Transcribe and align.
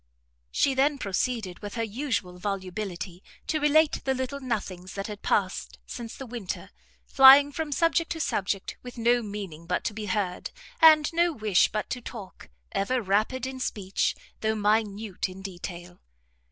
She 0.49 0.73
then 0.73 0.97
proceeded, 0.97 1.59
with 1.59 1.75
her 1.75 1.83
usual 1.83 2.39
volubility, 2.39 3.21
to 3.45 3.59
relate 3.59 4.03
the 4.03 4.15
little 4.15 4.39
nothings 4.39 4.95
that 4.95 5.05
had 5.05 5.21
passed 5.21 5.77
since 5.85 6.15
the 6.15 6.25
winter, 6.25 6.71
flying 7.05 7.51
from 7.51 7.71
subject 7.71 8.11
to 8.13 8.19
subject, 8.19 8.77
with 8.81 8.97
no 8.97 9.21
meaning 9.21 9.67
but 9.67 9.83
to 9.83 9.93
be 9.93 10.07
heard, 10.07 10.49
and 10.81 11.07
no 11.13 11.31
wish 11.31 11.71
but 11.71 11.87
to 11.91 12.01
talk, 12.01 12.49
ever 12.71 12.99
rapid 12.99 13.45
in 13.45 13.59
speech, 13.59 14.15
though 14.39 14.55
minute 14.55 15.29
in 15.29 15.43
detail. 15.43 16.01